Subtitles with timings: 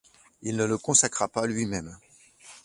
[0.41, 1.95] Il ne le consacra pas lui-même.